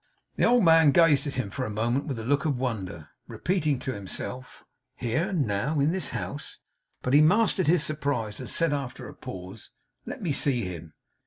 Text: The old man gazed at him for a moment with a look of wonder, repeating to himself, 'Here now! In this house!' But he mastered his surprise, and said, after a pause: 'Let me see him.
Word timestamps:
The 0.35 0.45
old 0.45 0.63
man 0.63 0.89
gazed 0.89 1.27
at 1.27 1.35
him 1.35 1.51
for 1.51 1.63
a 1.63 1.69
moment 1.69 2.05
with 2.07 2.17
a 2.17 2.23
look 2.25 2.43
of 2.43 2.57
wonder, 2.57 3.09
repeating 3.27 3.77
to 3.77 3.93
himself, 3.93 4.63
'Here 4.95 5.31
now! 5.31 5.79
In 5.79 5.91
this 5.91 6.09
house!' 6.09 6.57
But 7.03 7.13
he 7.13 7.21
mastered 7.21 7.67
his 7.67 7.83
surprise, 7.83 8.39
and 8.39 8.49
said, 8.49 8.73
after 8.73 9.07
a 9.07 9.13
pause: 9.13 9.69
'Let 10.07 10.23
me 10.23 10.33
see 10.33 10.63
him. 10.63 10.95